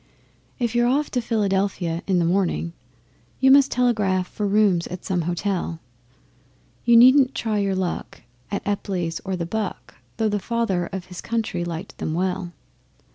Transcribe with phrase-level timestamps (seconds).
[0.57, 2.73] If you're off to Philadelphia in the morning,
[3.39, 5.79] You must telegraph for rooms at some Hotel.
[6.83, 11.21] You needn't try your luck at Epply's or the 'Buck,' Though the Father of his
[11.21, 12.51] Country liked them well.